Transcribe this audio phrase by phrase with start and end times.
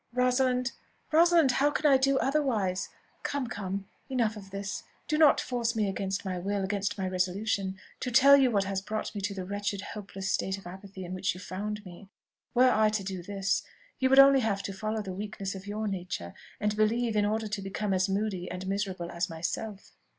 [0.13, 0.71] "Rosalind!
[1.11, 1.51] Rosalind!
[1.51, 2.89] how can I do otherwise?
[3.21, 7.77] Come, come, enough of this: do not force me against my will, against my resolution,
[7.99, 11.13] to tell you what has brought me to the wretched, hopeless state of apathy in
[11.13, 12.09] which you found me.
[12.55, 13.61] Were I to do this,
[13.99, 17.47] you would only have to follow the weakness of your nature, and believe, in order
[17.49, 19.91] to become as moody and as miserable as myself."